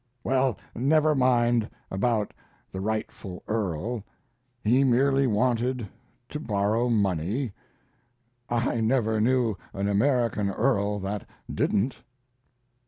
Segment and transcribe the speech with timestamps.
[0.23, 2.33] Well, never mind about
[2.71, 4.03] the rightful earl;
[4.63, 5.87] he merely wanted
[6.29, 7.51] to borrow money.
[8.49, 11.97] I never knew an American earl that didn't.